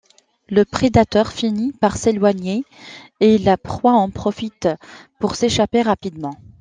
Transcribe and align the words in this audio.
Le 0.49 0.65
prédateur 0.65 1.27
finit 1.31 1.73
par 1.73 1.95
s'éloigner 1.95 2.63
et 3.19 3.37
la 3.37 3.55
proie 3.55 3.91
en 3.93 4.09
profite 4.09 4.67
pour 5.19 5.35
s'échapper 5.35 5.83
rapidement. 5.83 6.33